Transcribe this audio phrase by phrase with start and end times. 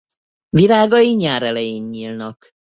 [0.49, 2.49] Virágai nyár elején nyílnak.